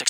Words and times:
Texting 0.00 0.09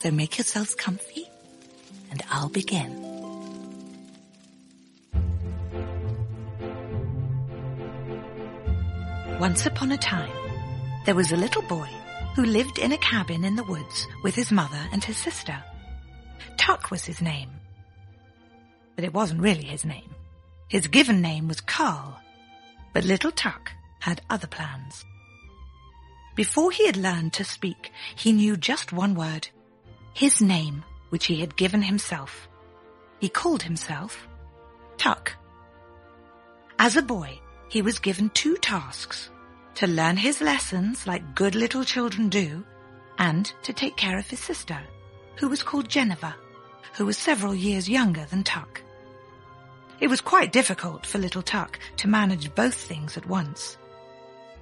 So 0.01 0.09
make 0.09 0.39
yourselves 0.39 0.73
comfy 0.73 1.29
and 2.09 2.23
I'll 2.31 2.49
begin. 2.49 2.89
Once 9.39 9.67
upon 9.67 9.91
a 9.91 9.97
time, 9.97 10.31
there 11.05 11.13
was 11.13 11.31
a 11.31 11.37
little 11.37 11.61
boy 11.61 11.87
who 12.35 12.45
lived 12.45 12.79
in 12.79 12.91
a 12.91 12.97
cabin 12.97 13.43
in 13.43 13.55
the 13.55 13.63
woods 13.63 14.07
with 14.23 14.33
his 14.33 14.51
mother 14.51 14.87
and 14.91 15.03
his 15.03 15.17
sister. 15.17 15.63
Tuck 16.57 16.89
was 16.89 17.05
his 17.05 17.21
name. 17.21 17.51
But 18.95 19.05
it 19.05 19.13
wasn't 19.13 19.41
really 19.41 19.65
his 19.65 19.85
name. 19.85 20.15
His 20.67 20.87
given 20.87 21.21
name 21.21 21.47
was 21.47 21.61
Carl. 21.61 22.19
But 22.91 23.03
little 23.03 23.31
Tuck 23.31 23.71
had 23.99 24.21
other 24.31 24.47
plans. 24.47 25.05
Before 26.33 26.71
he 26.71 26.87
had 26.87 26.97
learned 26.97 27.33
to 27.33 27.43
speak, 27.43 27.91
he 28.15 28.31
knew 28.31 28.57
just 28.57 28.91
one 28.91 29.13
word. 29.13 29.49
His 30.13 30.41
name, 30.41 30.83
which 31.09 31.25
he 31.25 31.39
had 31.39 31.55
given 31.55 31.81
himself. 31.81 32.47
He 33.19 33.29
called 33.29 33.63
himself 33.63 34.27
Tuck. 34.97 35.33
As 36.77 36.97
a 36.97 37.01
boy, 37.01 37.39
he 37.69 37.81
was 37.81 37.99
given 37.99 38.29
two 38.31 38.55
tasks. 38.57 39.29
To 39.75 39.87
learn 39.87 40.17
his 40.17 40.41
lessons 40.41 41.07
like 41.07 41.35
good 41.35 41.55
little 41.55 41.83
children 41.83 42.29
do, 42.29 42.63
and 43.17 43.51
to 43.63 43.73
take 43.73 43.95
care 43.95 44.17
of 44.17 44.29
his 44.29 44.39
sister, 44.39 44.79
who 45.37 45.47
was 45.47 45.63
called 45.63 45.87
Jennifer, 45.87 46.35
who 46.97 47.05
was 47.05 47.17
several 47.17 47.55
years 47.55 47.87
younger 47.87 48.25
than 48.25 48.43
Tuck. 48.43 48.81
It 49.99 50.09
was 50.09 50.19
quite 50.19 50.51
difficult 50.51 51.05
for 51.05 51.19
little 51.19 51.41
Tuck 51.41 51.79
to 51.97 52.07
manage 52.07 52.53
both 52.53 52.75
things 52.75 53.15
at 53.15 53.27
once. 53.27 53.77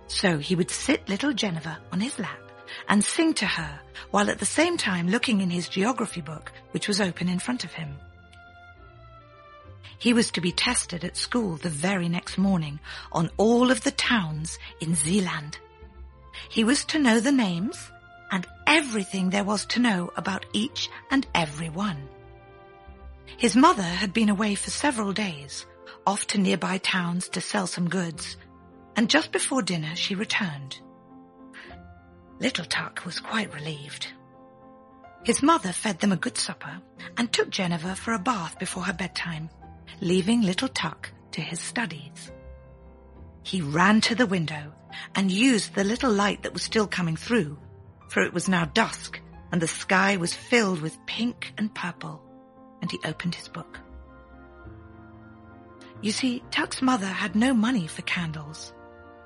So 0.07 0.37
he 0.37 0.55
would 0.55 0.69
sit 0.69 1.09
little 1.09 1.33
Jennifer 1.33 1.77
on 1.91 1.99
his 1.99 2.19
lap 2.19 2.48
and 2.87 3.03
sing 3.03 3.33
to 3.35 3.45
her 3.45 3.79
while 4.11 4.29
at 4.29 4.39
the 4.39 4.45
same 4.45 4.77
time 4.77 5.07
looking 5.07 5.41
in 5.41 5.49
his 5.49 5.69
geography 5.69 6.21
book, 6.21 6.51
which 6.71 6.87
was 6.87 7.01
open 7.01 7.29
in 7.29 7.39
front 7.39 7.63
of 7.63 7.73
him. 7.73 7.95
He 9.97 10.13
was 10.13 10.31
to 10.31 10.41
be 10.41 10.51
tested 10.51 11.03
at 11.03 11.17
school 11.17 11.57
the 11.57 11.69
very 11.69 12.07
next 12.07 12.37
morning 12.37 12.79
on 13.11 13.29
all 13.37 13.69
of 13.69 13.83
the 13.83 13.91
towns 13.91 14.57
in 14.79 14.95
Zealand. 14.95 15.59
He 16.49 16.63
was 16.63 16.85
to 16.85 16.99
know 16.99 17.19
the 17.19 17.33
names 17.33 17.91
and 18.31 18.47
everything 18.65 19.29
there 19.29 19.43
was 19.43 19.65
to 19.67 19.79
know 19.79 20.11
about 20.15 20.45
each 20.53 20.89
and 21.11 21.27
every 21.35 21.69
one. 21.69 22.07
His 23.37 23.55
mother 23.55 23.83
had 23.83 24.13
been 24.13 24.29
away 24.29 24.55
for 24.55 24.69
several 24.69 25.13
days, 25.13 25.65
off 26.05 26.27
to 26.27 26.37
nearby 26.37 26.77
towns 26.77 27.29
to 27.29 27.41
sell 27.41 27.67
some 27.67 27.89
goods, 27.89 28.37
and 28.95 29.09
just 29.09 29.31
before 29.31 29.61
dinner 29.61 29.95
she 29.95 30.15
returned. 30.15 30.79
Little 32.39 32.65
Tuck 32.65 33.05
was 33.05 33.19
quite 33.19 33.53
relieved. 33.53 34.07
His 35.23 35.43
mother 35.43 35.73
fed 35.73 35.99
them 35.99 36.13
a 36.13 36.17
good 36.17 36.37
supper 36.37 36.81
and 37.17 37.31
took 37.31 37.49
Jennifer 37.49 37.95
for 37.95 38.13
a 38.13 38.19
bath 38.19 38.57
before 38.57 38.83
her 38.83 38.93
bedtime, 38.93 39.49
leaving 39.99 40.41
little 40.41 40.69
Tuck 40.69 41.11
to 41.31 41.41
his 41.41 41.59
studies. 41.59 42.31
He 43.43 43.61
ran 43.61 43.99
to 44.01 44.15
the 44.15 44.25
window 44.25 44.73
and 45.15 45.31
used 45.31 45.75
the 45.75 45.83
little 45.83 46.11
light 46.11 46.43
that 46.43 46.53
was 46.53 46.63
still 46.63 46.87
coming 46.87 47.17
through, 47.17 47.57
for 48.07 48.23
it 48.23 48.33
was 48.33 48.47
now 48.47 48.65
dusk 48.65 49.19
and 49.51 49.61
the 49.61 49.67
sky 49.67 50.17
was 50.17 50.33
filled 50.33 50.81
with 50.81 51.05
pink 51.05 51.53
and 51.57 51.73
purple, 51.73 52.21
and 52.81 52.91
he 52.91 52.99
opened 53.03 53.35
his 53.35 53.47
book. 53.47 53.79
You 56.01 56.11
see, 56.11 56.43
Tuck's 56.51 56.81
mother 56.81 57.07
had 57.07 57.35
no 57.35 57.53
money 57.53 57.87
for 57.87 58.03
candles, 58.03 58.73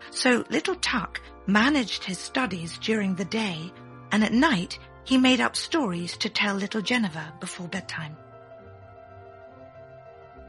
so 0.09 0.43
little 0.49 0.75
Tuck 0.75 1.21
managed 1.47 2.03
his 2.03 2.17
studies 2.17 2.77
during 2.79 3.15
the 3.15 3.25
day, 3.25 3.71
and 4.11 4.23
at 4.23 4.33
night 4.33 4.79
he 5.03 5.17
made 5.17 5.41
up 5.41 5.55
stories 5.55 6.17
to 6.17 6.29
tell 6.29 6.55
little 6.55 6.81
Jennifer 6.81 7.31
before 7.39 7.67
bedtime. 7.67 8.15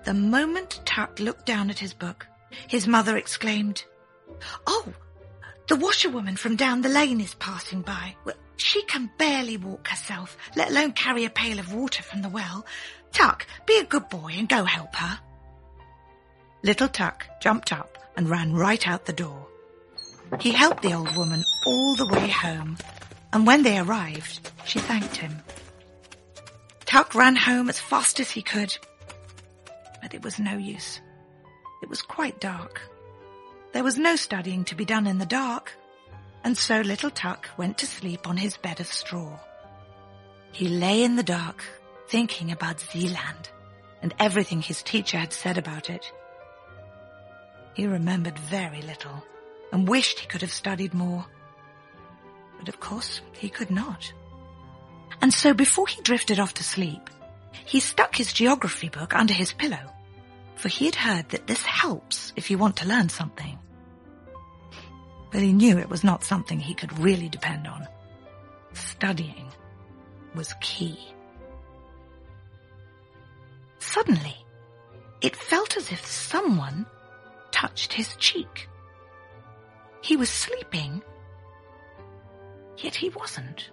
The 0.05 0.15
moment 0.15 0.81
Tuck 0.85 1.19
looked 1.19 1.47
down 1.47 1.71
at 1.71 1.79
his 1.79 1.95
book, 1.95 2.27
his 2.69 2.87
mother 2.87 3.17
exclaimed, 3.17 3.85
Oh, 4.67 4.93
the 5.67 5.77
washerwoman 5.77 6.37
from 6.37 6.57
down 6.57 6.83
the 6.83 6.89
lane 6.89 7.21
is 7.21 7.35
passing 7.35 7.81
by. 7.81 8.15
She 8.57 8.83
can 8.83 9.11
barely 9.19 9.57
walk 9.57 9.89
herself, 9.89 10.37
let 10.57 10.71
alone 10.71 10.93
carry 10.93 11.25
a 11.25 11.31
pail 11.31 11.59
of 11.59 11.73
water 11.73 12.03
from 12.03 12.23
the 12.23 12.29
well. 12.29 12.65
Tuck, 13.13 13.47
be 13.67 13.79
a 13.79 13.85
good 13.85 14.09
boy 14.09 14.35
and 14.37 14.49
go 14.49 14.65
help 14.65 14.95
her. 14.95 15.19
Little 16.63 16.89
Tuck 16.89 17.27
jumped 17.41 17.73
up 17.73 17.99
and 18.17 18.29
ran 18.29 18.53
right 18.53 18.87
out 18.87 19.07
the 19.07 19.13
door. 19.13 19.44
He 20.41 20.53
helped 20.53 20.83
the 20.83 20.95
old 20.95 21.15
woman 21.17 21.45
all 21.67 21.95
the 21.95 22.07
way 22.07 22.29
home, 22.29 22.77
and 23.33 23.47
when 23.47 23.63
they 23.63 23.79
arrived, 23.79 24.51
she 24.65 24.79
thanked 24.79 25.17
him. 25.17 25.43
Tuck 26.87 27.15
ran 27.15 27.37
home 27.37 27.69
as 27.69 27.81
fast 27.81 28.21
as 28.21 28.31
he 28.31 28.43
could, 28.43 28.77
but 30.03 30.15
it 30.15 30.23
was 30.23 30.39
no 30.39 30.57
use. 30.57 31.01
It 31.83 31.89
was 31.89 32.03
quite 32.03 32.41
dark. 32.41 32.81
There 33.73 33.85
was 33.85 33.99
no 33.99 34.17
studying 34.17 34.65
to 34.67 34.75
be 34.75 34.85
done 34.85 35.07
in 35.07 35.19
the 35.19 35.27
dark, 35.27 35.73
and 36.45 36.57
so 36.57 36.81
little 36.81 37.11
Tuck 37.11 37.49
went 37.57 37.79
to 37.79 37.87
sleep 37.87 38.29
on 38.29 38.37
his 38.37 38.57
bed 38.57 38.81
of 38.81 38.87
straw. 38.87 39.39
He 40.53 40.69
lay 40.69 41.03
in 41.03 41.17
the 41.17 41.23
dark, 41.23 41.65
thinking 42.09 42.53
about 42.53 42.81
Zealand 42.81 43.51
and 44.05 44.15
everything 44.19 44.61
his 44.61 44.83
teacher 44.83 45.17
had 45.17 45.33
said 45.33 45.57
about 45.57 45.89
it. 45.89 46.13
He 47.73 47.87
remembered 47.87 48.39
very 48.39 48.83
little 48.83 49.25
and 49.73 49.89
wished 49.89 50.21
he 50.21 50.27
could 50.27 50.43
have 50.43 50.53
studied 50.53 50.95
more. 50.95 51.27
But 52.59 52.69
of 52.69 52.81
course, 52.81 53.21
he 53.33 53.49
could 53.49 53.71
not. 53.71 54.13
And 55.21 55.33
so 55.33 55.55
before 55.55 55.87
he 55.87 56.03
drifted 56.03 56.39
off 56.39 56.55
to 56.55 56.65
sleep, 56.65 57.11
he 57.65 57.81
stuck 57.81 58.17
his 58.17 58.33
geography 58.33 58.89
book 58.89 59.15
under 59.15 59.33
his 59.33 59.53
pillow, 59.53 59.93
for 60.57 60.69
he 60.69 60.87
had 60.87 60.95
heard 60.95 61.29
that 61.31 61.47
this 61.47 61.63
helps 61.63 62.33
if 62.37 62.51
you 62.51 62.59
want 62.59 62.77
to 62.77 62.89
learn 62.89 63.09
something. 63.09 63.59
But 65.31 65.43
he 65.43 65.53
knew 65.53 65.79
it 65.79 65.91
was 65.91 66.05
not 66.05 66.25
something 66.25 66.61
he 66.61 66.75
could 66.75 66.99
really 66.99 67.29
depend 67.29 67.67
on. 67.67 67.89
Studying 68.73 69.53
was 70.35 70.55
key. 70.61 70.99
Suddenly, 73.79 74.37
it 75.21 75.37
felt 75.37 75.77
as 75.77 75.91
if 75.91 76.05
someone 76.05 76.87
touched 77.51 77.93
his 77.93 78.15
cheek. 78.17 78.69
He 80.05 80.19
was 80.19 80.29
sleeping, 80.29 81.03
yet 82.77 82.95
he 82.95 83.09
wasn't. 83.09 83.71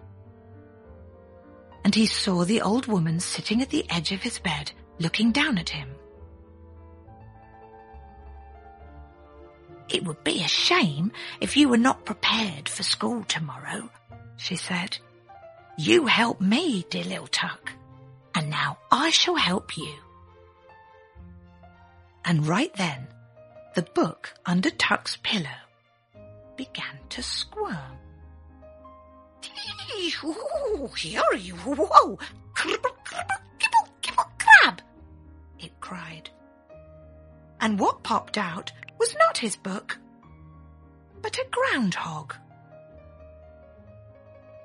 And 1.84 1.94
he 1.94 2.06
saw 2.06 2.46
the 2.46 2.62
old 2.62 2.88
woman 2.88 3.20
sitting 3.20 3.62
at 3.62 3.70
the 3.70 3.86
edge 3.90 4.14
of 4.14 4.22
his 4.22 4.40
bed, 4.40 4.72
looking 4.98 5.34
down 5.34 5.58
at 5.58 5.68
him. 5.68 5.90
It 9.90 10.06
would 10.06 10.24
be 10.24 10.42
a 10.42 10.48
shame 10.48 11.12
if 11.42 11.58
you 11.58 11.68
were 11.68 11.76
not 11.76 12.06
prepared 12.06 12.70
for 12.70 12.84
school 12.84 13.26
tomorrow, 13.26 13.90
she 14.38 14.56
said. 14.56 15.00
You 15.78 16.06
help 16.06 16.40
me, 16.40 16.86
dear 16.90 17.04
little 17.04 17.28
Tuck, 17.28 17.74
and 18.34 18.50
now 18.50 18.78
I 18.90 19.10
shall 19.10 19.36
help 19.36 19.76
you. 19.76 19.94
And 22.24 22.48
right 22.48 22.74
then, 22.76 23.10
the 23.76 23.82
book 23.82 24.34
under 24.46 24.70
Tuck's 24.70 25.18
pillow 25.22 25.60
began 26.62 27.00
to 27.10 27.24
squirm. 27.24 27.98
here 30.96 31.34
you, 31.36 31.56
whoa, 31.56 32.20
cribble, 32.54 32.96
cribble, 33.04 33.42
kibble, 33.58 33.88
kibble, 34.04 34.32
crab, 34.38 34.80
it 35.58 35.72
cried. 35.80 36.30
And 37.62 37.80
what 37.80 38.04
popped 38.04 38.38
out 38.38 38.72
was 39.00 39.16
not 39.18 39.40
his 39.40 39.56
book, 39.56 39.98
but 41.24 41.36
a 41.40 41.46
groundhog. 41.50 42.36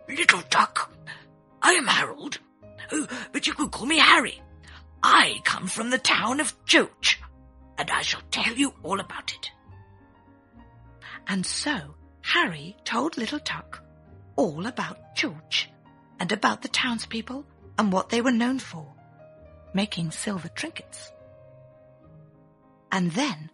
Little 0.07 0.43
Tuck, 0.51 0.93
I 1.63 1.73
am 1.73 1.87
Harold, 1.87 2.41
oh, 2.93 3.09
but 3.33 3.47
you 3.47 3.55
could 3.55 3.71
call 3.71 3.87
me 3.87 3.99
Harry. 3.99 4.43
I 5.03 5.41
come 5.45 5.67
from 5.67 5.89
the 5.89 5.99
town 5.99 6.41
of 6.41 6.63
Chooch, 6.67 7.17
and 7.79 7.91
I 7.91 8.03
shall 8.03 8.23
tell 8.31 8.53
you 8.53 8.75
all 8.83 9.01
about 9.01 9.33
it. 9.33 9.51
And 11.29 11.45
so 11.45 11.95
Harry 12.23 12.77
told 12.85 13.17
little 13.17 13.41
Tuck 13.41 13.83
all 14.37 14.67
about 14.67 15.17
Chooch 15.17 15.67
and 16.21 16.31
about 16.33 16.63
the 16.63 16.69
townspeople 16.69 17.45
and 17.79 17.93
what 17.93 18.09
they 18.09 18.21
were 18.21 18.33
known 18.33 18.59
for, 18.59 18.87
making 19.75 20.11
silver 20.11 20.49
trinkets. 20.49 21.13
And 22.93 23.11
then 23.13 23.51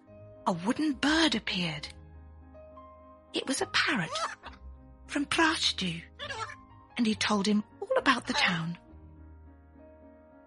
a 0.46 0.52
wooden 0.52 0.92
bird 0.92 1.34
appeared. 1.34 1.88
It 3.32 3.46
was 3.46 3.62
a 3.62 3.66
parrot 3.66 4.10
from 5.06 5.26
Plashdew, 5.26 6.00
and 6.96 7.06
he 7.06 7.14
told 7.14 7.46
him 7.46 7.64
all 7.80 7.98
about 7.98 8.26
the 8.26 8.34
town. 8.34 8.78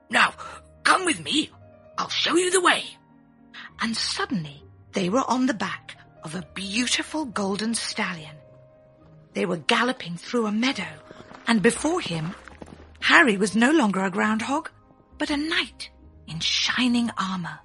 Now, 0.09 0.33
come 0.83 1.05
with 1.05 1.19
me. 1.23 1.49
I'll 1.97 2.09
show 2.09 2.35
you 2.35 2.51
the 2.51 2.61
way. 2.61 2.83
And 3.81 3.95
suddenly 3.95 4.63
they 4.93 5.09
were 5.09 5.23
on 5.27 5.45
the 5.45 5.53
back 5.53 5.84
of 6.25 6.33
a 6.33 6.45
beautiful 6.55 7.23
golden 7.23 7.75
stallion. 7.75 8.35
They 9.33 9.45
were 9.45 9.57
galloping 9.57 10.17
through 10.17 10.47
a 10.47 10.51
meadow, 10.51 10.91
and 11.45 11.61
before 11.61 12.01
him, 12.01 12.33
Harry 12.99 13.37
was 13.37 13.55
no 13.55 13.71
longer 13.71 14.03
a 14.03 14.09
groundhog, 14.09 14.71
but 15.19 15.29
a 15.29 15.37
knight 15.37 15.91
in 16.27 16.39
shining 16.39 17.11
armor. 17.17 17.59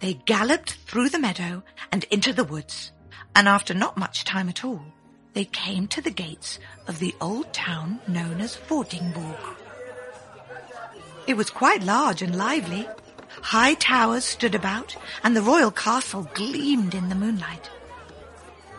They 0.00 0.14
galloped 0.26 0.74
through 0.86 1.08
the 1.08 1.18
meadow 1.18 1.62
and 1.90 2.04
into 2.10 2.34
the 2.34 2.44
woods, 2.44 2.92
and 3.34 3.48
after 3.48 3.72
not 3.72 3.96
much 3.96 4.24
time 4.24 4.50
at 4.50 4.62
all, 4.62 4.84
they 5.32 5.46
came 5.46 5.88
to 5.88 6.02
the 6.02 6.10
gates 6.10 6.58
of 6.86 6.98
the 6.98 7.14
old 7.22 7.52
town 7.54 8.00
known 8.06 8.42
as 8.42 8.56
Vordingborg. 8.68 9.56
It 11.26 11.38
was 11.38 11.48
quite 11.48 11.82
large 11.82 12.20
and 12.20 12.36
lively. 12.36 12.86
High 13.48 13.72
towers 13.72 14.26
stood 14.26 14.54
about, 14.54 14.94
and 15.24 15.34
the 15.34 15.40
royal 15.40 15.70
castle 15.70 16.28
gleamed 16.34 16.94
in 16.94 17.08
the 17.08 17.14
moonlight. 17.14 17.70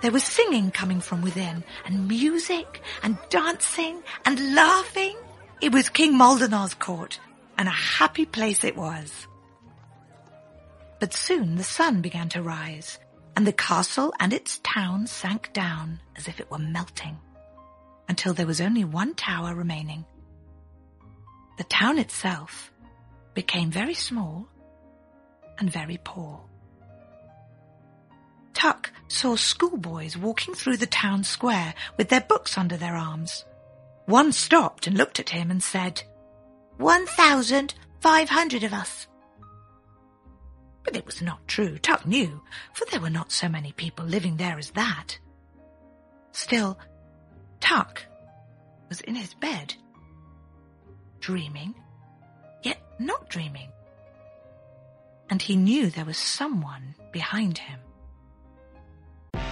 There 0.04 0.12
was 0.12 0.24
singing 0.24 0.70
coming 0.70 1.02
from 1.02 1.24
within, 1.24 1.64
and 1.86 2.08
music, 2.08 2.84
and 3.02 3.18
dancing, 3.32 4.04
and 4.26 4.54
laughing. 4.54 5.18
It 5.60 5.72
was 5.72 5.90
King 5.90 6.14
Moldenar's 6.14 6.76
court, 6.76 7.20
and 7.58 7.68
a 7.68 7.72
happy 7.72 8.28
place 8.28 8.64
it 8.64 8.78
was. 8.78 9.26
But 11.00 11.16
soon 11.16 11.56
the 11.56 11.64
sun 11.64 12.02
began 12.02 12.30
to 12.30 12.44
rise, 12.44 13.00
and 13.36 13.48
the 13.48 13.54
castle 13.54 14.14
and 14.20 14.34
its 14.34 14.60
town 14.60 15.08
sank 15.08 15.52
down 15.52 16.00
as 16.16 16.28
if 16.28 16.40
it 16.40 16.52
were 16.52 16.60
melting, 16.60 17.18
until 18.08 18.36
there 18.36 18.46
was 18.46 18.62
only 18.62 18.84
one 18.84 19.16
tower 19.16 19.56
remaining. 19.56 20.06
The 21.58 21.64
town 21.64 21.98
itself 21.98 22.72
became 23.34 23.72
very 23.72 23.96
small 23.96 24.48
and 25.60 25.72
very 25.72 26.00
poor. 26.04 26.42
Tuck 28.54 28.92
saw 29.08 29.36
schoolboys 29.36 30.18
walking 30.18 30.54
through 30.54 30.78
the 30.78 30.86
town 30.86 31.24
square 31.24 31.74
with 31.98 32.10
their 32.10 32.22
books 32.22 32.58
under 32.58 32.78
their 32.78 32.96
arms. 32.96 33.46
One 34.06 34.32
stopped 34.32 34.88
and 34.88 34.98
looked 34.98 35.20
at 35.20 35.30
him 35.30 35.52
and 35.52 35.62
said, 35.62 36.04
One 36.78 37.06
thousand 37.06 37.76
five 38.02 38.30
hundred 38.30 38.64
of 38.64 38.74
us. 38.74 39.08
But 40.84 40.96
it 40.96 41.06
was 41.06 41.22
not 41.22 41.48
true, 41.48 41.78
Tuck 41.78 42.06
knew, 42.06 42.42
for 42.74 42.86
there 42.86 43.02
were 43.02 43.10
not 43.10 43.32
so 43.32 43.48
many 43.48 43.72
people 43.74 44.06
living 44.06 44.38
there 44.38 44.58
as 44.58 44.72
that. 44.72 45.20
Still, 46.32 46.80
Tuck 47.60 48.04
was 48.88 49.02
in 49.02 49.16
his 49.16 49.34
bed, 49.36 49.76
dreaming, 51.20 51.76
yet 52.64 52.82
not 52.98 53.30
dreaming. 53.30 53.70
And 55.30 55.42
he 55.42 55.56
knew 55.56 55.90
there 55.90 56.06
was 56.06 56.18
someone 56.18 56.96
behind 57.12 57.58
him. 57.58 57.80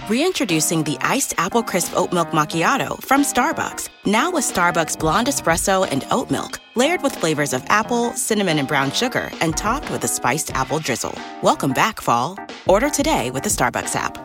Reintroducing 0.08 0.84
the 0.84 0.96
iced 1.02 1.34
apple 1.38 1.62
crisp 1.62 1.92
oat 1.94 2.12
milk 2.12 2.30
macchiato 2.30 3.02
from 3.02 3.22
Starbucks. 3.22 3.90
Now 4.06 4.30
with 4.30 4.44
Starbucks 4.44 4.98
blonde 4.98 5.28
espresso 5.28 5.86
and 5.90 6.06
oat 6.10 6.30
milk, 6.30 6.60
layered 6.74 7.02
with 7.02 7.14
flavors 7.14 7.52
of 7.52 7.62
apple, 7.68 8.12
cinnamon, 8.14 8.58
and 8.58 8.66
brown 8.66 8.90
sugar, 8.90 9.30
and 9.42 9.54
topped 9.54 9.90
with 9.90 10.02
a 10.04 10.08
spiced 10.08 10.50
apple 10.54 10.78
drizzle. 10.78 11.14
Welcome 11.42 11.72
back, 11.72 12.00
fall. 12.00 12.38
Order 12.66 12.88
today 12.88 13.30
with 13.30 13.42
the 13.42 13.50
Starbucks 13.50 13.94
app. 13.94 14.16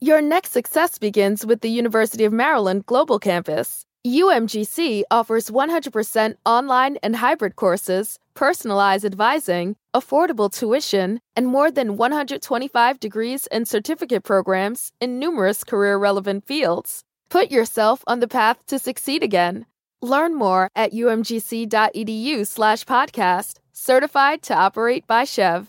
Your 0.00 0.20
next 0.20 0.50
success 0.52 0.98
begins 0.98 1.46
with 1.46 1.60
the 1.60 1.70
University 1.70 2.24
of 2.24 2.32
Maryland 2.32 2.84
Global 2.86 3.18
Campus. 3.18 3.86
UMGC 4.04 5.04
offers 5.12 5.48
100% 5.48 6.34
online 6.44 6.96
and 7.04 7.14
hybrid 7.14 7.54
courses, 7.54 8.18
personalized 8.34 9.04
advising, 9.04 9.76
affordable 9.94 10.52
tuition, 10.52 11.20
and 11.36 11.46
more 11.46 11.70
than 11.70 11.96
125 11.96 13.00
degrees 13.00 13.46
and 13.48 13.66
certificate 13.66 14.24
programs 14.24 14.92
in 15.00 15.18
numerous 15.18 15.64
career 15.64 15.96
relevant 15.96 16.46
fields. 16.46 17.04
Put 17.28 17.50
yourself 17.50 18.02
on 18.06 18.20
the 18.20 18.28
path 18.28 18.64
to 18.66 18.78
succeed 18.78 19.22
again. 19.22 19.66
Learn 20.00 20.34
more 20.34 20.68
at 20.74 20.92
umgc.edu/slash 20.92 22.84
podcast, 22.84 23.54
certified 23.72 24.42
to 24.42 24.54
operate 24.54 25.06
by 25.06 25.24
SCHEV. 25.24 25.68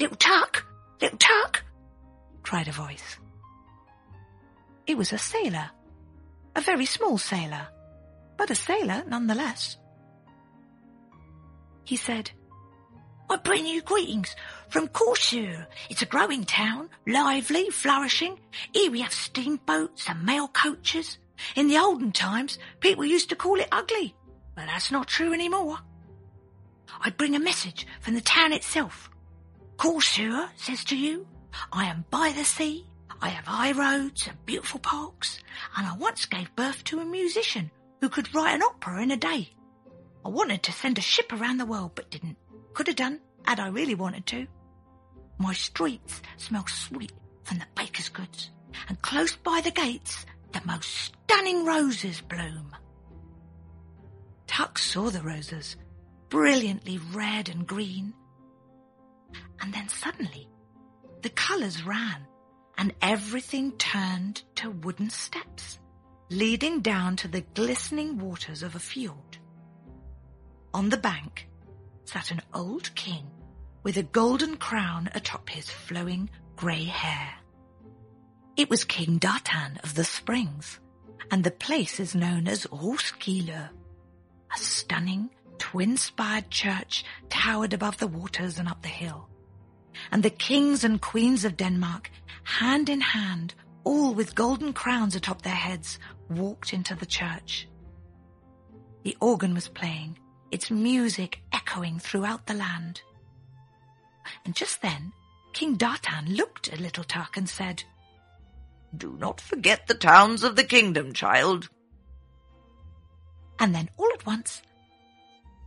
Little 0.00 0.16
Tuck! 0.16 0.64
Little 1.00 1.18
Tuck! 1.18 1.64
cried 2.42 2.68
a 2.68 2.72
voice. 2.72 3.18
It 4.86 4.96
was 4.96 5.12
a 5.12 5.18
sailor. 5.18 5.70
A 6.56 6.60
very 6.60 6.86
small 6.86 7.18
sailor, 7.18 7.68
but 8.36 8.50
a 8.50 8.54
sailor 8.54 9.04
nonetheless. 9.06 9.76
He 11.88 11.96
said, 11.96 12.30
I 13.30 13.36
bring 13.36 13.64
you 13.64 13.80
greetings 13.80 14.36
from 14.68 14.88
Corsair. 14.88 15.66
It's 15.88 16.02
a 16.02 16.06
growing 16.06 16.44
town, 16.44 16.90
lively, 17.06 17.70
flourishing. 17.70 18.38
Here 18.74 18.90
we 18.90 19.00
have 19.00 19.14
steamboats 19.14 20.06
and 20.06 20.22
mail 20.22 20.48
coaches. 20.48 21.16
In 21.56 21.66
the 21.66 21.78
olden 21.78 22.12
times, 22.12 22.58
people 22.80 23.06
used 23.06 23.30
to 23.30 23.36
call 23.36 23.58
it 23.58 23.68
ugly, 23.72 24.14
but 24.54 24.66
that's 24.66 24.92
not 24.92 25.06
true 25.06 25.32
anymore. 25.32 25.78
I 27.00 27.08
bring 27.08 27.34
a 27.34 27.40
message 27.40 27.86
from 28.00 28.12
the 28.12 28.20
town 28.20 28.52
itself. 28.52 29.08
Corsair 29.78 30.50
says 30.56 30.84
to 30.84 30.96
you, 30.96 31.26
I 31.72 31.86
am 31.86 32.04
by 32.10 32.34
the 32.36 32.44
sea, 32.44 32.84
I 33.22 33.30
have 33.30 33.46
high 33.46 33.72
roads 33.72 34.26
and 34.26 34.36
beautiful 34.44 34.80
parks, 34.80 35.38
and 35.74 35.86
I 35.86 35.96
once 35.96 36.26
gave 36.26 36.54
birth 36.54 36.84
to 36.84 37.00
a 37.00 37.06
musician 37.06 37.70
who 38.02 38.10
could 38.10 38.34
write 38.34 38.56
an 38.56 38.62
opera 38.62 39.02
in 39.02 39.10
a 39.10 39.16
day. 39.16 39.54
I 40.24 40.28
wanted 40.28 40.62
to 40.64 40.72
send 40.72 40.98
a 40.98 41.02
ship 41.02 41.32
around 41.32 41.58
the 41.58 41.66
world, 41.66 41.92
but 41.94 42.10
didn't. 42.10 42.36
Could 42.74 42.88
have 42.88 42.96
done, 42.96 43.20
had 43.44 43.60
I 43.60 43.68
really 43.68 43.94
wanted 43.94 44.26
to. 44.26 44.46
My 45.38 45.52
streets 45.52 46.20
smell 46.36 46.66
sweet 46.66 47.12
from 47.44 47.58
the 47.58 47.66
baker's 47.74 48.08
goods, 48.08 48.50
and 48.88 49.00
close 49.00 49.36
by 49.36 49.60
the 49.62 49.70
gates, 49.70 50.26
the 50.52 50.60
most 50.66 50.88
stunning 50.88 51.64
roses 51.64 52.20
bloom. 52.20 52.74
Tuck 54.46 54.78
saw 54.78 55.10
the 55.10 55.22
roses, 55.22 55.76
brilliantly 56.28 56.98
red 57.12 57.48
and 57.48 57.66
green. 57.66 58.12
And 59.60 59.72
then 59.72 59.88
suddenly, 59.88 60.48
the 61.22 61.30
colours 61.30 61.84
ran 61.84 62.26
and 62.76 62.94
everything 63.02 63.72
turned 63.72 64.42
to 64.56 64.70
wooden 64.70 65.10
steps, 65.10 65.78
leading 66.30 66.80
down 66.80 67.16
to 67.16 67.28
the 67.28 67.40
glistening 67.40 68.18
waters 68.18 68.62
of 68.62 68.74
a 68.74 68.78
fjord. 68.78 69.37
On 70.74 70.88
the 70.90 70.96
bank 70.96 71.48
sat 72.04 72.30
an 72.30 72.42
old 72.54 72.94
king 72.94 73.26
with 73.82 73.96
a 73.96 74.02
golden 74.02 74.56
crown 74.56 75.08
atop 75.14 75.48
his 75.48 75.70
flowing 75.70 76.28
grey 76.56 76.84
hair. 76.84 77.34
It 78.56 78.68
was 78.68 78.84
King 78.84 79.18
Dartan 79.18 79.82
of 79.84 79.94
the 79.94 80.04
Springs, 80.04 80.80
and 81.30 81.44
the 81.44 81.50
place 81.50 82.00
is 82.00 82.14
known 82.14 82.48
as 82.48 82.66
Roskilde, 82.72 83.50
a 83.50 84.58
stunning 84.58 85.30
twin-spired 85.58 86.50
church 86.50 87.04
towered 87.28 87.72
above 87.72 87.98
the 87.98 88.06
waters 88.06 88.58
and 88.58 88.68
up 88.68 88.82
the 88.82 88.88
hill. 88.88 89.28
And 90.12 90.22
the 90.22 90.30
kings 90.30 90.84
and 90.84 91.00
queens 91.00 91.44
of 91.44 91.56
Denmark 91.56 92.10
hand 92.44 92.88
in 92.88 93.00
hand, 93.00 93.54
all 93.84 94.14
with 94.14 94.34
golden 94.34 94.72
crowns 94.72 95.16
atop 95.16 95.42
their 95.42 95.54
heads, 95.54 95.98
walked 96.28 96.72
into 96.72 96.94
the 96.94 97.06
church. 97.06 97.68
The 99.04 99.16
organ 99.20 99.54
was 99.54 99.68
playing, 99.68 100.18
its 100.50 100.70
music 100.70 101.40
echoing 101.52 101.98
throughout 101.98 102.46
the 102.46 102.54
land. 102.54 103.02
And 104.44 104.54
just 104.54 104.82
then, 104.82 105.12
King 105.52 105.76
Dartan 105.76 106.36
looked 106.36 106.68
at 106.72 106.80
little 106.80 107.04
Tuck 107.04 107.36
and 107.36 107.48
said, 107.48 107.84
Do 108.96 109.16
not 109.18 109.40
forget 109.40 109.86
the 109.86 109.94
towns 109.94 110.42
of 110.44 110.56
the 110.56 110.64
kingdom, 110.64 111.12
child. 111.12 111.68
And 113.58 113.74
then 113.74 113.88
all 113.96 114.10
at 114.14 114.26
once, 114.26 114.62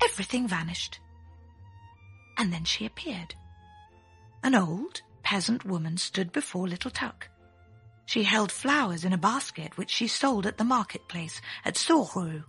everything 0.03 0.47
vanished. 0.47 1.00
And 2.38 2.53
then 2.53 2.63
she 2.63 2.85
appeared. 2.85 3.35
An 4.43 4.55
old 4.55 5.01
peasant 5.23 5.65
woman 5.65 5.97
stood 5.97 6.31
before 6.31 6.67
little 6.67 6.91
Tuck. 6.91 7.27
She 8.05 8.23
held 8.23 8.51
flowers 8.51 9.05
in 9.05 9.13
a 9.13 9.17
basket 9.17 9.77
which 9.77 9.89
she 9.89 10.07
sold 10.07 10.45
at 10.45 10.57
the 10.57 10.63
marketplace 10.63 11.41
at 11.63 11.75
Sohu. 11.75 12.43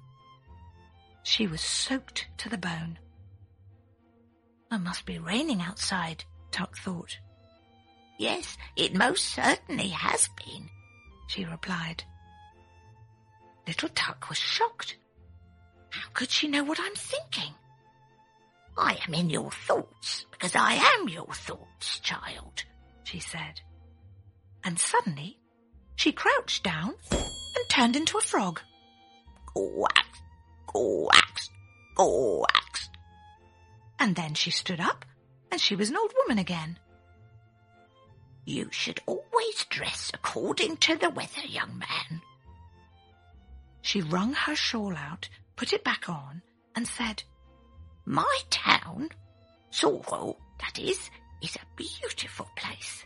She 1.23 1.47
was 1.47 1.61
soaked 1.61 2.29
to 2.39 2.49
the 2.49 2.59
bone. 2.59 2.99
It 4.71 4.79
must 4.79 5.07
be 5.07 5.19
raining 5.19 5.61
outside, 5.61 6.25
Tuck 6.51 6.77
thought. 6.77 7.19
Yes, 8.19 8.57
it 8.77 8.95
most 8.95 9.25
certainly 9.27 9.89
has 9.89 10.29
been, 10.45 10.69
she 11.29 11.45
replied. 11.45 12.05
Little 13.67 13.89
Tuck 13.91 14.29
was 14.29 14.39
shocked. 14.39 14.97
How 15.91 16.09
could 16.15 16.31
she 16.31 16.49
know 16.49 16.65
what 16.65 16.81
I'm 16.81 16.95
thinking? 16.95 17.55
I 18.77 18.99
am 19.07 19.15
in 19.15 19.29
your 19.29 19.51
thoughts 19.51 20.25
because 20.31 20.57
I 20.57 20.75
am 20.75 21.09
your 21.09 21.27
thoughts, 21.33 22.01
child, 22.01 22.65
she 23.05 23.21
said. 23.21 23.61
And 24.65 24.79
suddenly 24.79 25.39
she 25.97 26.13
crouched 26.13 26.65
down 26.65 26.95
and 27.11 27.69
turned 27.69 27.97
into 27.97 28.17
a 28.17 28.23
frog. 28.23 28.61
Quack, 29.47 30.07
quack, 30.73 31.41
quack. 31.95 32.79
And 33.99 34.17
then 34.17 34.35
she 34.35 34.51
stood 34.51 34.81
up 34.81 35.05
and 35.51 35.61
she 35.61 35.77
was 35.77 35.91
an 35.91 35.97
old 35.97 36.13
woman 36.23 36.39
again. 36.39 36.79
You 38.45 38.69
should 38.73 39.01
always 39.07 39.65
dress 39.69 40.11
according 40.13 40.79
to 40.79 40.97
the 40.97 41.11
weather, 41.11 41.47
young 41.47 41.79
man. 41.79 42.21
She 43.83 44.01
wrung 44.01 44.33
her 44.33 44.57
shawl 44.57 44.97
out, 44.97 45.29
put 45.57 45.73
it 45.73 45.85
back 45.85 46.09
on, 46.09 46.43
and 46.75 46.87
said, 46.87 47.23
My 48.05 48.39
town, 48.51 49.11
Soho, 49.71 50.37
that 50.61 50.79
is, 50.79 51.11
is 51.41 51.57
a 51.57 51.77
beautiful 51.77 52.49
place. 52.57 53.05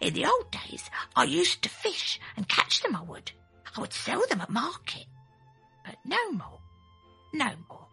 In 0.00 0.14
the 0.14 0.26
old 0.26 0.50
days, 0.50 0.88
I 1.16 1.24
used 1.24 1.62
to 1.62 1.68
fish 1.68 2.20
and 2.36 2.48
catch 2.48 2.82
them 2.82 2.94
I 2.94 3.02
would. 3.02 3.32
I 3.76 3.80
would 3.80 3.92
sell 3.92 4.22
them 4.28 4.40
at 4.40 4.50
market. 4.50 5.06
But 5.84 5.96
no 6.04 6.30
more. 6.32 6.60
No 7.32 7.50
more. 7.68 7.86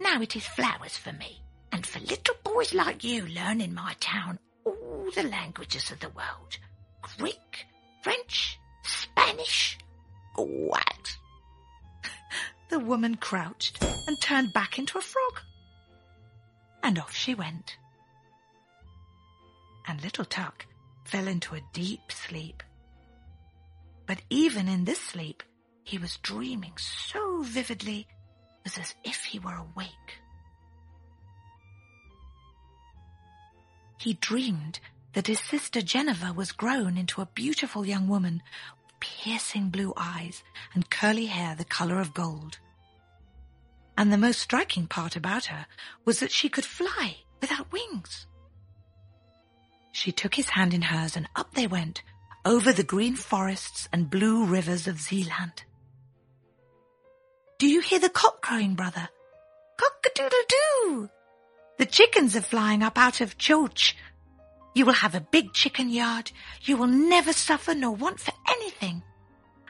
Now 0.00 0.20
it 0.20 0.36
is 0.36 0.46
flowers 0.46 0.96
for 0.96 1.12
me, 1.12 1.42
and 1.70 1.86
for 1.86 2.00
little 2.00 2.34
boys 2.44 2.74
like 2.74 3.04
you 3.04 3.26
learn 3.26 3.60
in 3.60 3.74
my 3.74 3.94
town 4.00 4.38
all 4.64 5.10
the 5.14 5.22
languages 5.24 5.90
of 5.90 6.00
the 6.00 6.10
world. 6.10 6.58
Greek, 7.18 7.66
French, 8.02 8.58
Spanish, 8.84 9.78
what? 10.36 11.16
the 12.68 12.78
woman 12.78 13.16
crouched 13.16 13.82
and 14.06 14.20
turned 14.20 14.52
back 14.52 14.78
into 14.78 14.98
a 14.98 15.02
frog. 15.02 15.40
And 16.82 16.98
off 16.98 17.14
she 17.14 17.34
went. 17.34 17.76
And 19.86 20.02
little 20.02 20.24
Tuck 20.24 20.66
fell 21.04 21.26
into 21.26 21.54
a 21.54 21.60
deep 21.72 22.10
sleep. 22.10 22.62
But 24.06 24.20
even 24.30 24.68
in 24.68 24.84
this 24.84 25.00
sleep, 25.00 25.42
he 25.84 25.98
was 25.98 26.18
dreaming 26.18 26.74
so 26.76 27.42
vividly, 27.42 28.06
was 28.64 28.78
as 28.78 28.94
if 29.04 29.24
he 29.24 29.38
were 29.38 29.54
awake. 29.54 30.20
He 33.98 34.14
dreamed 34.14 34.80
that 35.12 35.26
his 35.26 35.40
sister 35.40 35.80
Jennifer 35.80 36.32
was 36.32 36.52
grown 36.52 36.96
into 36.96 37.20
a 37.20 37.26
beautiful 37.34 37.86
young 37.86 38.08
woman 38.08 38.42
with 38.84 39.00
piercing 39.00 39.68
blue 39.68 39.92
eyes 39.96 40.42
and 40.74 40.90
curly 40.90 41.26
hair 41.26 41.54
the 41.54 41.64
color 41.64 42.00
of 42.00 42.14
gold. 42.14 42.58
And 43.96 44.12
the 44.12 44.18
most 44.18 44.40
striking 44.40 44.86
part 44.86 45.16
about 45.16 45.46
her 45.46 45.66
was 46.04 46.20
that 46.20 46.32
she 46.32 46.48
could 46.48 46.64
fly 46.64 47.18
without 47.40 47.70
wings. 47.70 48.26
She 49.92 50.10
took 50.10 50.34
his 50.34 50.48
hand 50.48 50.72
in 50.72 50.82
hers 50.82 51.16
and 51.16 51.28
up 51.36 51.54
they 51.54 51.66
went 51.66 52.02
over 52.44 52.72
the 52.72 52.82
green 52.82 53.14
forests 53.14 53.88
and 53.92 54.10
blue 54.10 54.44
rivers 54.44 54.88
of 54.88 54.98
Zealand. 54.98 55.64
Do 57.62 57.68
you 57.68 57.80
hear 57.80 58.00
the 58.00 58.08
cock 58.08 58.42
crowing, 58.42 58.74
brother? 58.74 59.08
Cock-a-doodle-doo! 59.76 61.08
The 61.78 61.86
chickens 61.86 62.34
are 62.34 62.40
flying 62.40 62.82
up 62.82 62.98
out 62.98 63.20
of 63.20 63.38
church. 63.38 63.96
You 64.74 64.84
will 64.84 64.94
have 64.94 65.14
a 65.14 65.20
big 65.30 65.52
chicken 65.52 65.88
yard. 65.88 66.32
You 66.62 66.76
will 66.76 66.88
never 66.88 67.32
suffer 67.32 67.72
nor 67.72 67.94
want 67.94 68.18
for 68.18 68.32
anything. 68.48 69.04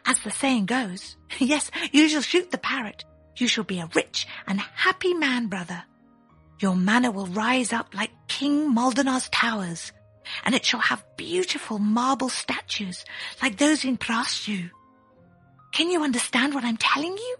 As 0.06 0.18
the 0.20 0.30
saying 0.30 0.64
goes, 0.64 1.18
yes, 1.38 1.70
you 1.92 2.08
shall 2.08 2.22
shoot 2.22 2.50
the 2.50 2.56
parrot. 2.56 3.04
You 3.36 3.46
shall 3.46 3.64
be 3.64 3.78
a 3.78 3.90
rich 3.94 4.26
and 4.46 4.58
happy 4.58 5.12
man, 5.12 5.48
brother. 5.48 5.84
Your 6.60 6.74
manor 6.74 7.10
will 7.10 7.26
rise 7.26 7.74
up 7.74 7.94
like 7.94 8.26
King 8.26 8.74
Maldenar's 8.74 9.28
towers, 9.28 9.92
and 10.46 10.54
it 10.54 10.64
shall 10.64 10.80
have 10.80 11.04
beautiful 11.18 11.78
marble 11.78 12.30
statues 12.30 13.04
like 13.42 13.58
those 13.58 13.84
in 13.84 13.98
Prastu. 13.98 14.70
Can 15.74 15.90
you 15.90 16.02
understand 16.02 16.54
what 16.54 16.64
I'm 16.64 16.78
telling 16.78 17.18
you? 17.18 17.36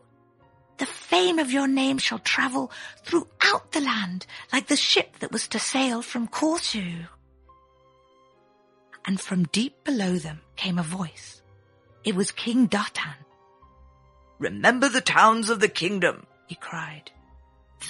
The 0.79 0.87
fame 0.87 1.39
of 1.39 1.51
your 1.51 1.69
name 1.69 1.99
shall 1.99 2.19
travel 2.19 2.71
throughout 3.05 3.73
the 3.73 3.81
land 3.81 4.27
like 4.53 4.67
the 4.67 4.77
ship 4.77 5.19
that 5.21 5.33
was 5.33 5.47
to 5.49 5.59
sail 5.59 6.03
from 6.03 6.29
Corfu. 6.29 7.05
And 9.05 9.21
from 9.21 9.45
deep 9.45 9.85
below 9.85 10.17
them 10.17 10.41
came 10.57 10.79
a 10.79 10.83
voice. 10.83 11.43
It 12.05 12.15
was 12.15 12.31
King 12.31 12.69
Dartan. 12.69 13.15
Remember 14.39 14.89
the 14.89 15.01
towns 15.01 15.51
of 15.51 15.61
the 15.61 15.69
kingdom, 15.69 16.27
he 16.47 16.57
cried. 16.57 17.13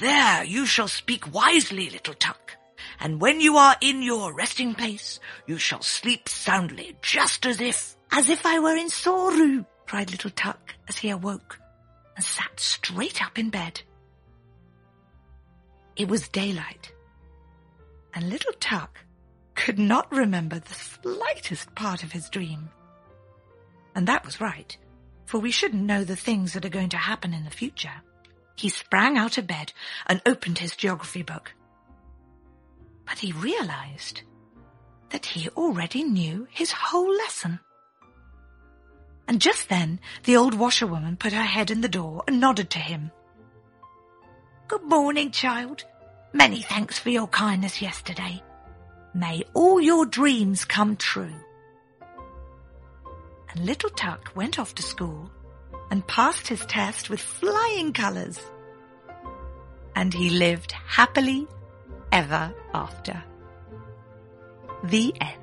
There 0.01 0.45
you 0.45 0.67
shall 0.67 0.89
speak 0.89 1.33
wisely, 1.33 1.89
little 1.91 2.15
Tuck, 2.15 2.57
and 3.01 3.21
when 3.21 3.41
you 3.41 3.57
are 3.57 3.77
in 3.81 4.03
your 4.03 4.35
resting 4.35 4.75
place, 4.75 5.21
you 5.47 5.59
shall 5.59 5.83
sleep 5.83 6.29
soundly, 6.29 6.97
just 7.03 7.47
as 7.47 7.61
if... 7.61 7.97
As 8.15 8.29
if 8.29 8.45
I 8.45 8.59
were 8.59 8.77
in 8.77 8.89
Soru, 8.89 9.65
cried 9.87 10.11
little 10.11 10.31
Tuck 10.31 10.75
as 10.87 10.99
he 10.99 11.09
awoke 11.09 11.62
and 12.17 12.25
sat 12.25 12.59
straight 12.59 13.23
up 13.23 13.39
in 13.39 13.51
bed. 13.51 13.83
It 15.97 16.09
was 16.09 16.29
daylight, 16.29 16.93
and 18.15 18.29
little 18.31 18.53
Tuck 18.61 18.99
could 19.55 19.79
not 19.79 20.11
remember 20.11 20.59
the 20.59 20.75
slightest 20.75 21.75
part 21.75 22.03
of 22.03 22.13
his 22.13 22.31
dream. 22.31 22.71
And 23.95 24.09
that 24.09 24.25
was 24.25 24.41
right, 24.41 24.77
for 25.27 25.39
we 25.39 25.51
shouldn't 25.51 25.83
know 25.83 26.05
the 26.05 26.17
things 26.17 26.55
that 26.55 26.65
are 26.65 26.71
going 26.71 26.89
to 26.91 26.97
happen 26.97 27.35
in 27.35 27.45
the 27.45 27.51
future. 27.51 28.03
He 28.57 28.69
sprang 28.69 29.17
out 29.19 29.39
of 29.39 29.47
bed 29.47 29.73
and 30.07 30.23
opened 30.27 30.59
his 30.59 30.77
geography 30.77 31.23
book. 31.23 31.53
But 33.05 33.19
he 33.19 33.33
realized 33.33 34.23
that 35.11 35.27
he 35.27 35.49
already 35.51 36.05
knew 36.05 36.47
his 36.51 36.73
whole 36.73 37.15
lesson. 37.15 37.61
And 39.29 39.41
just 39.41 39.69
then, 39.69 40.01
the 40.25 40.37
old 40.37 40.55
washerwoman 40.55 41.17
put 41.17 41.33
her 41.33 41.43
head 41.43 41.71
in 41.71 41.81
the 41.81 41.89
door 41.89 42.23
and 42.27 42.41
nodded 42.41 42.71
to 42.71 42.79
him. 42.79 43.11
Good 44.69 44.83
morning, 44.83 45.31
child. 45.31 45.85
Many 46.33 46.63
thanks 46.63 46.99
for 46.99 47.11
your 47.11 47.29
kindness 47.29 47.83
yesterday. 47.83 48.43
May 49.15 49.43
all 49.53 49.81
your 49.81 50.07
dreams 50.07 50.65
come 50.65 50.97
true. 50.97 51.35
And 53.51 53.67
little 53.67 53.91
Tuck 53.91 54.33
went 54.35 54.59
off 54.59 54.75
to 54.77 54.83
school 54.83 55.31
and 55.91 56.07
passed 56.07 56.49
his 56.49 56.65
test 56.67 57.11
with 57.11 57.21
flying 57.21 57.93
colours. 57.93 58.41
And 59.95 60.15
he 60.15 60.31
lived 60.31 60.73
happily 60.73 61.47
ever 62.11 62.55
after. 62.73 63.23
The 64.85 65.15
end. 65.21 65.42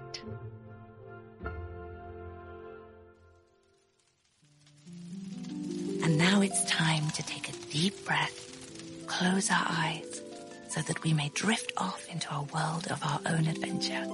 And 6.10 6.18
now 6.18 6.42
it's 6.42 6.66
time 6.66 7.08
to 7.12 7.22
take 7.22 7.50
a 7.50 7.52
deep 7.70 8.04
breath, 8.04 9.06
close 9.06 9.52
our 9.52 9.64
eyes, 9.70 10.24
so 10.68 10.82
that 10.82 11.04
we 11.04 11.14
may 11.14 11.30
drift 11.36 11.72
off 11.78 12.04
into 12.12 12.34
a 12.34 12.42
world 12.52 12.88
of 12.90 13.00
our 13.04 13.22
own 13.28 13.46
adventure. 13.46 14.08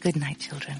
Good 0.00 0.16
night, 0.16 0.38
children. 0.38 0.78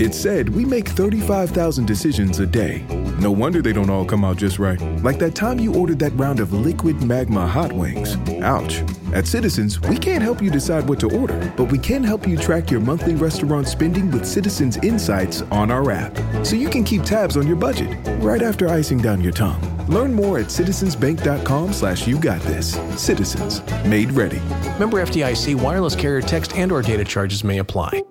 It's 0.00 0.18
said 0.18 0.48
we 0.48 0.64
make 0.64 0.88
35,000 0.88 1.86
decisions 1.86 2.40
a 2.40 2.46
day. 2.46 2.84
No 3.20 3.30
wonder 3.30 3.62
they 3.62 3.72
don't 3.72 3.90
all 3.90 4.04
come 4.04 4.24
out 4.24 4.36
just 4.36 4.58
right. 4.58 4.80
Like 5.04 5.20
that 5.20 5.36
time 5.36 5.60
you 5.60 5.72
ordered 5.72 6.00
that 6.00 6.12
round 6.14 6.40
of 6.40 6.52
liquid 6.52 7.00
magma 7.04 7.46
hot 7.46 7.72
wings. 7.72 8.16
Ouch. 8.42 8.82
At 9.14 9.28
Citizens, 9.28 9.80
we 9.82 9.96
can't 9.96 10.22
help 10.22 10.42
you 10.42 10.50
decide 10.50 10.88
what 10.88 10.98
to 10.98 11.16
order, 11.16 11.52
but 11.56 11.70
we 11.70 11.78
can 11.78 12.02
help 12.02 12.26
you 12.26 12.36
track 12.36 12.72
your 12.72 12.80
monthly 12.80 13.14
restaurant 13.14 13.68
spending 13.68 14.10
with 14.10 14.26
Citizens 14.26 14.78
Insights 14.78 15.42
on 15.42 15.70
our 15.70 15.88
app. 15.92 16.18
So 16.44 16.56
you 16.56 16.68
can 16.68 16.82
keep 16.82 17.04
tabs 17.04 17.36
on 17.36 17.46
your 17.46 17.56
budget 17.56 17.96
right 18.20 18.42
after 18.42 18.68
icing 18.68 18.98
down 18.98 19.20
your 19.20 19.32
tongue. 19.32 19.62
Learn 19.86 20.12
more 20.12 20.40
at 20.40 20.46
citizensbank.com 20.46 21.72
slash 21.72 22.08
you 22.08 22.18
got 22.18 22.40
this. 22.42 22.72
Citizens. 23.00 23.62
Made 23.84 24.10
ready. 24.10 24.40
Member 24.80 25.04
FDIC 25.04 25.54
wireless 25.54 25.94
carrier 25.94 26.20
text 26.20 26.56
and 26.56 26.72
or 26.72 26.82
data 26.82 27.04
charges 27.04 27.44
may 27.44 27.58
apply. 27.58 28.02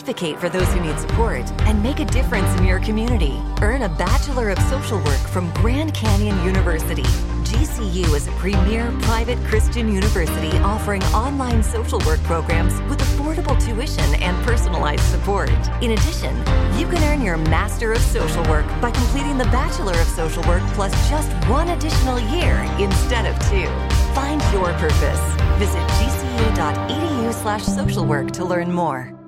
Advocate 0.00 0.38
for 0.38 0.48
those 0.48 0.66
who 0.72 0.80
need 0.80 0.98
support 0.98 1.44
and 1.68 1.82
make 1.82 2.00
a 2.00 2.06
difference 2.06 2.48
in 2.58 2.64
your 2.64 2.80
community. 2.80 3.38
Earn 3.60 3.82
a 3.82 3.88
Bachelor 3.90 4.48
of 4.48 4.58
Social 4.60 4.96
Work 4.96 5.20
from 5.28 5.52
Grand 5.52 5.92
Canyon 5.92 6.42
University. 6.42 7.02
GCU 7.44 8.06
is 8.16 8.26
a 8.26 8.30
premier 8.32 8.90
private 9.02 9.36
Christian 9.44 9.92
university 9.92 10.56
offering 10.60 11.02
online 11.12 11.62
social 11.62 11.98
work 12.06 12.18
programs 12.20 12.80
with 12.88 12.98
affordable 12.98 13.62
tuition 13.62 14.14
and 14.22 14.42
personalized 14.42 15.02
support. 15.02 15.50
In 15.82 15.90
addition, 15.90 16.34
you 16.78 16.86
can 16.88 17.04
earn 17.04 17.20
your 17.20 17.36
Master 17.36 17.92
of 17.92 18.00
Social 18.00 18.42
Work 18.44 18.66
by 18.80 18.90
completing 18.90 19.36
the 19.36 19.50
Bachelor 19.52 20.00
of 20.00 20.06
Social 20.06 20.42
Work 20.44 20.62
plus 20.72 20.92
just 21.10 21.30
one 21.46 21.68
additional 21.68 22.18
year 22.34 22.56
instead 22.78 23.26
of 23.26 23.38
two. 23.50 23.68
Find 24.14 24.40
your 24.50 24.72
purpose. 24.78 25.20
Visit 25.58 25.86
gcu.edu 26.00 27.34
slash 27.34 27.64
social 27.64 28.06
work 28.06 28.30
to 28.30 28.46
learn 28.46 28.72
more. 28.72 29.19